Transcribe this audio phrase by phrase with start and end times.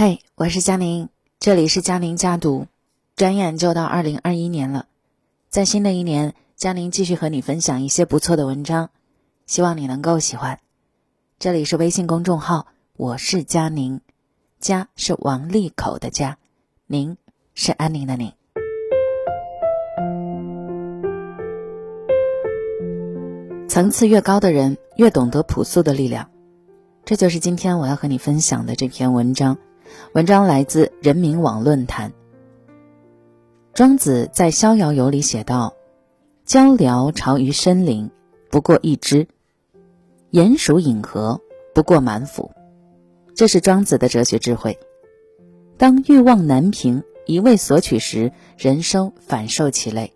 [0.00, 1.08] 嘿，我是佳宁，
[1.40, 2.68] 这里是佳宁家读。
[3.16, 4.86] 转眼就到二零二一年了，
[5.48, 8.90] 在新的一年，佳宁继续和你分享一些不错的文章，
[9.46, 10.60] 希望你能够喜欢。
[11.40, 14.00] 这里是微信公众号，我是佳宁，
[14.60, 16.38] 家是王利口的家，
[16.86, 17.16] 宁
[17.56, 18.32] 是安宁的宁。
[23.68, 26.30] 层次越高的人，越懂得朴素的力量。
[27.04, 29.58] 这就是今天我要和你分享的这篇文章。
[30.12, 32.12] 文章来自人民网论坛。
[33.74, 35.74] 庄子在《逍遥游》里写道
[36.44, 38.10] ：“鹪鹩巢于深林，
[38.50, 39.26] 不过一枝；
[40.32, 41.40] 鼹鼠饮河，
[41.74, 42.50] 不过满腹。”
[43.34, 44.78] 这是庄子的哲学智慧。
[45.76, 50.12] 当欲望难平、一味索取时，人生反受其累。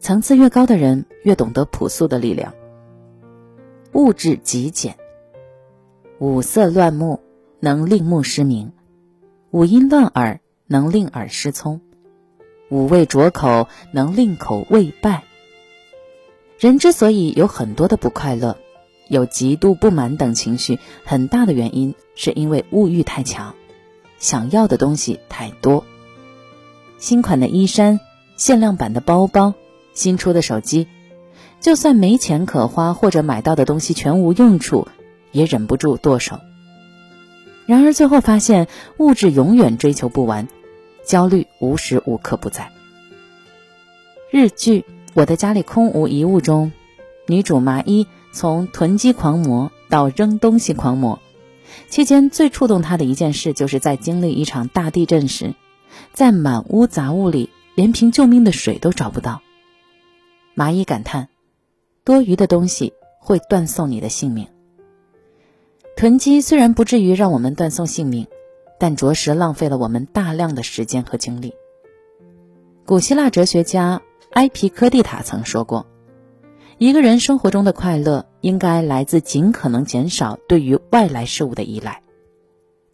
[0.00, 2.52] 层次越高的人，越懂得朴素的力量。
[3.94, 4.98] 物质极简。
[6.18, 7.20] 五色乱目，
[7.64, 8.72] 能令目失明；
[9.50, 11.80] 五音乱耳，能令耳失聪；
[12.68, 15.24] 五味浊口，能令口味败。
[16.58, 18.58] 人之所以有很多的不快乐，
[19.08, 23.54] 有极度不满等情绪，很大的原因是因为物欲太强，
[24.18, 25.86] 想要的东西太多。
[26.98, 27.98] 新款的衣衫，
[28.36, 29.54] 限量版的包包，
[29.94, 30.86] 新出的手机，
[31.60, 34.86] 就算没钱可花，或者买到的东西全无用处。
[35.32, 36.38] 也忍不住剁手。
[37.66, 40.48] 然而最后发现，物质永远追求不完，
[41.04, 42.70] 焦虑无时无刻不在。
[44.30, 44.80] 日剧
[45.14, 46.72] 《我的家里空无一物》中，
[47.26, 51.20] 女主麻衣从囤积狂魔到扔东西狂魔，
[51.88, 55.54] 期间最触动她的一件事，就是在经历一场大地震时，
[56.12, 59.40] 在满屋杂物里，连瓶救命的水都找不到。
[60.52, 61.28] 麻衣感叹：
[62.04, 64.48] 多余的东西会断送你的性命。
[66.04, 68.26] 囤积虽然不至于让我们断送性命，
[68.78, 71.54] 但着实浪费了我们大量的时间和精力。
[72.84, 75.86] 古希腊哲学家埃皮科蒂塔曾说过
[76.76, 82.02] ：“一个人生活中的快乐应该来自尽可能减少对于外来事物的依赖，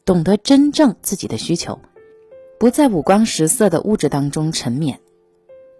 [0.05, 1.81] 懂得真正自己的需求，
[2.61, 4.95] 不在五光十色的物质当中沉湎。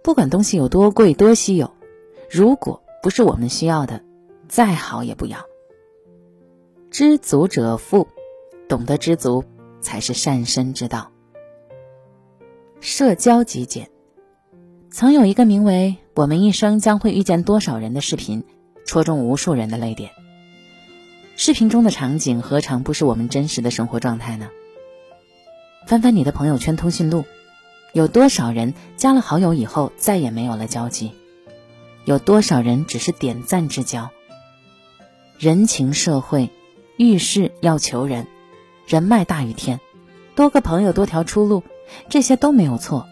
[0.03, 1.71] 不管东西有多贵多稀有，
[2.29, 4.03] 如果不是我们需要的，
[4.49, 5.37] 再好也不要。”
[6.91, 8.09] 知足者富，
[8.67, 9.45] 懂得知足
[9.79, 11.09] 才是善身之道。
[12.81, 13.89] 社交极简，
[14.91, 18.43] 曾有一个名为“我们一生将会遇见多少人”的视频，
[18.85, 20.11] 戳中无数人的泪点。
[21.37, 24.49] 视频中的场景何尝不是我们真实的生活状态呢？
[25.87, 27.23] 翻翻你的朋友圈通讯录，
[27.93, 31.13] 有多少人加了好友以后再也没有了交集？
[32.03, 34.09] 有多少人只是点赞之交？
[35.39, 36.49] 人情社会。
[37.01, 38.27] 遇事要求人，
[38.85, 39.79] 人脉大于天，
[40.35, 41.63] 多个朋友多条出路，
[42.09, 43.07] 这些都没有错，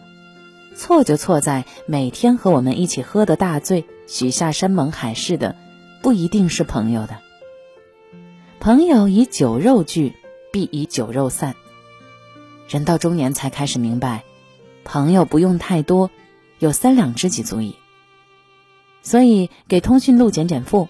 [0.76, 5.56] 错就错在每天和我们一起喝的大醉，许下山盟海誓的，
[6.04, 7.18] 不一定是朋友的。
[8.60, 10.14] 朋友以酒肉聚，
[10.52, 11.56] 必以酒肉散。
[12.68, 14.22] 人到中年才开始明白，
[14.84, 16.12] 朋友不用太多，
[16.60, 17.74] 有三两知己足矣。
[19.02, 20.88] 所以给通讯录减减负，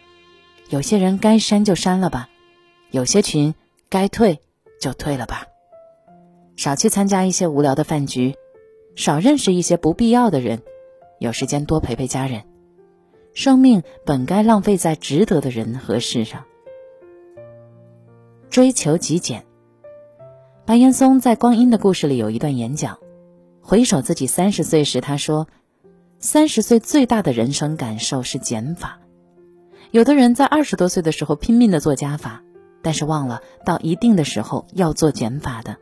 [0.68, 2.28] 有些人该删就删了吧。
[2.90, 3.54] 有些群
[3.88, 4.40] 该退
[4.80, 5.46] 就退了吧，
[6.56, 8.34] 少去参加一些无聊的饭局，
[8.96, 10.62] 少认识一些不必要的人，
[11.20, 12.42] 有时间多陪陪家人。
[13.32, 16.44] 生命本该浪费在值得的人和事上。
[18.50, 19.46] 追求极简。
[20.66, 22.98] 白岩松在《光阴的故事》里有一段演讲，
[23.62, 25.46] 回首自己三十岁时，他说
[26.18, 28.98] ：“三十岁最大的人生感受是减法。
[29.92, 32.42] 有的人在二十多岁的时候拼命的做加法。”
[32.82, 35.76] 但是忘了，到一定的时候要做减法的。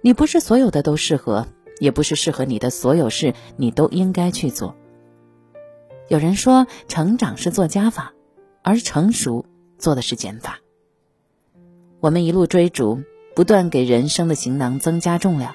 [0.00, 1.46] 你不是所有的都适合，
[1.78, 4.74] 也不是适合你的所有事你都应该去做。
[6.08, 8.12] 有人说，成长是做加法，
[8.62, 9.46] 而成熟
[9.78, 10.58] 做的是减法。
[12.00, 13.02] 我们一路追逐，
[13.36, 15.54] 不断给人生的行囊增加重量，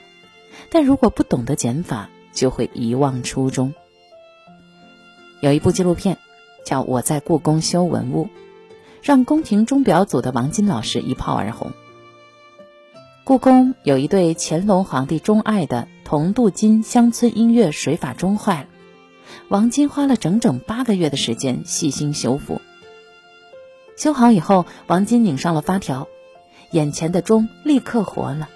[0.71, 3.73] 但如果不懂得减法，就会遗忘初衷。
[5.41, 6.17] 有一部纪录片，
[6.65, 8.25] 叫《我在故宫修文物》。
[9.07, 11.71] 让宫廷钟表组的王金老师一炮而红。
[13.23, 18.67] 故宫有一对乾隆皇帝钟爱的铜镀金乡村音乐水法钟坏了，
[19.47, 22.59] 王金花了整整八个月的时间细心修复。
[23.95, 26.09] 修好以后，王金拧上了发条，
[26.71, 28.49] 眼前的钟立刻活了，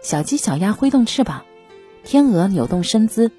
[0.00, 1.42] 小鸡小鸭挥动翅膀，
[2.04, 3.32] 天鹅扭动身姿，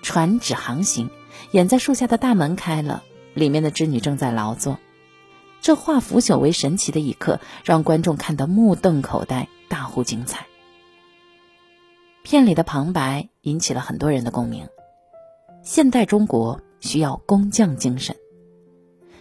[0.00, 1.10] 船只航行，
[1.50, 3.02] 掩在树下的大门开了，
[3.34, 4.78] 里面的织女正在劳作。
[5.62, 10.46] 这化腐朽为神奇的一刻，让观众看得目瞪口呆、大呼精彩。
[12.24, 14.66] 片里的旁白引起了很多人的共鸣。
[15.62, 18.16] 现代中国需要工匠精神。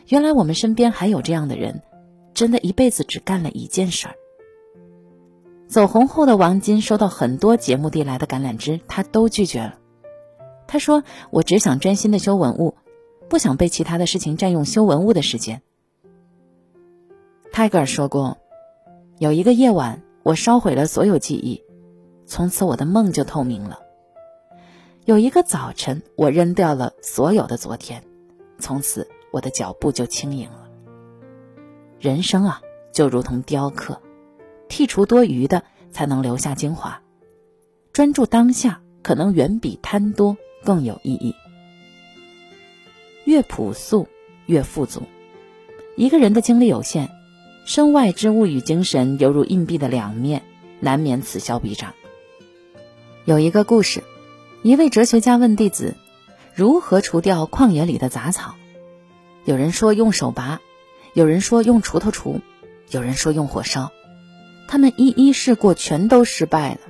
[0.08, 1.84] 原来我们身边还有这样的人，
[2.34, 4.16] 真的一辈子只干了一件事儿。
[5.68, 9.78] 走红后的王晶收到很多节目递来的橄榄枝，他都拒绝了。
[10.68, 12.76] 他说：“我只想专心的修文物，
[13.30, 15.62] 不想被其他的事情占用修文物的时间。”
[17.52, 18.38] 泰戈尔说过
[19.20, 21.62] ：“有一个夜晚，我烧毁了所有记忆，
[22.26, 23.80] 从此我的梦就透明了。
[25.04, 28.04] 有一个早晨，我扔掉了所有的昨天，
[28.58, 30.70] 从此我的脚步就轻盈了。
[32.00, 32.62] 人生啊，
[32.94, 34.02] 就如同雕刻。”
[34.70, 37.02] 剔除多余的，才能留下精华。
[37.92, 41.36] 专注当下，可能远比贪多更有意义。
[43.26, 44.08] 越朴素，
[44.46, 45.04] 越富足。
[45.98, 47.10] 一个人的精力有限，
[47.72, 50.44] 身外之物与精神犹如硬币的两面，
[50.82, 51.94] 难免此消彼长。
[53.24, 54.04] 有一个故事，
[54.62, 55.96] 一位哲学家问弟子
[56.54, 58.56] ：“如何除掉旷野里的杂草？”
[59.48, 60.60] 有人说用手拔，
[61.14, 62.42] 有人说用锄头锄，
[62.90, 63.94] 有人说用火烧。
[64.68, 66.82] 他们一一试过，全都失败了。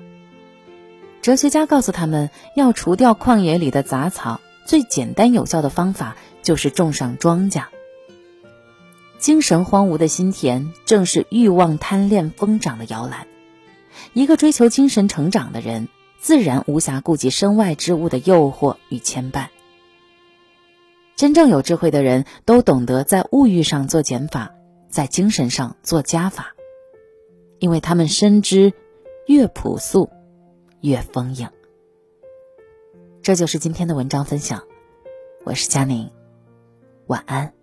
[1.21, 7.65] 哲学家告诉他们，要除掉旷野里的杂草，最简单有效的方法就是种上庄稼。
[9.21, 13.27] 精神荒芜的心田，正是欲望贪恋疯长的摇篮。
[14.13, 19.49] 一个追求精神成长的人，自然无暇顾及身外之物的诱惑与牵绊。
[21.15, 24.55] 真正有智慧的人，都懂得在物欲上做减法，
[24.89, 26.55] 在精神上做加法。
[27.59, 28.73] 因为他们深知，
[29.27, 30.09] 越朴素，
[30.81, 31.47] 越丰盈。
[33.21, 34.63] 这就是今天的文章分享，
[35.43, 36.09] 我是佳宁，
[37.05, 37.60] 晚安。